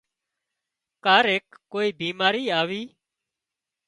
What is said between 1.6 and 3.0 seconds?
ڪوئي بيماري آوي